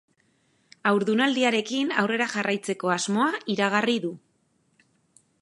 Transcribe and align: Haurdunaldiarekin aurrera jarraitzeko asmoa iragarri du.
Haurdunaldiarekin 0.91 1.93
aurrera 2.05 2.27
jarraitzeko 2.33 2.91
asmoa 2.95 3.29
iragarri 3.59 3.99
du. 4.09 4.13